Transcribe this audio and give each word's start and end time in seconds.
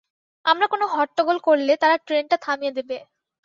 আমরা 0.45 0.65
কোনো 0.67 0.85
হট্টগোল 0.93 1.37
করলে 1.47 1.73
তারা 1.81 1.95
ট্রেনটা 2.05 2.37
থামিয়ে 2.45 2.75
দেবে। 2.77 2.97